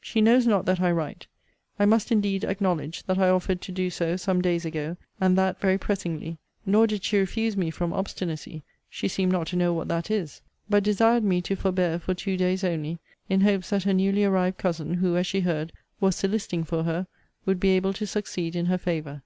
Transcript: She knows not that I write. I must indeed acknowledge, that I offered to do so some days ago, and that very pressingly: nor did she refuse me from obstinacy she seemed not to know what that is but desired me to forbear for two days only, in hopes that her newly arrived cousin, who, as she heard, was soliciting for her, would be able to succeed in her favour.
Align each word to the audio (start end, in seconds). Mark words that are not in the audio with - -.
She 0.00 0.20
knows 0.20 0.44
not 0.44 0.66
that 0.66 0.80
I 0.80 0.90
write. 0.90 1.28
I 1.78 1.84
must 1.84 2.10
indeed 2.10 2.42
acknowledge, 2.44 3.04
that 3.04 3.16
I 3.16 3.28
offered 3.28 3.60
to 3.60 3.70
do 3.70 3.90
so 3.90 4.16
some 4.16 4.42
days 4.42 4.64
ago, 4.64 4.96
and 5.20 5.38
that 5.38 5.60
very 5.60 5.78
pressingly: 5.78 6.38
nor 6.66 6.88
did 6.88 7.04
she 7.04 7.18
refuse 7.20 7.56
me 7.56 7.70
from 7.70 7.92
obstinacy 7.92 8.64
she 8.90 9.06
seemed 9.06 9.30
not 9.30 9.46
to 9.46 9.56
know 9.56 9.72
what 9.72 9.86
that 9.86 10.10
is 10.10 10.42
but 10.68 10.82
desired 10.82 11.22
me 11.22 11.40
to 11.42 11.54
forbear 11.54 12.00
for 12.00 12.12
two 12.12 12.36
days 12.36 12.64
only, 12.64 12.98
in 13.28 13.42
hopes 13.42 13.70
that 13.70 13.84
her 13.84 13.94
newly 13.94 14.24
arrived 14.24 14.58
cousin, 14.58 14.94
who, 14.94 15.16
as 15.16 15.28
she 15.28 15.42
heard, 15.42 15.72
was 16.00 16.16
soliciting 16.16 16.64
for 16.64 16.82
her, 16.82 17.06
would 17.46 17.60
be 17.60 17.68
able 17.70 17.92
to 17.92 18.04
succeed 18.04 18.56
in 18.56 18.66
her 18.66 18.78
favour. 18.78 19.22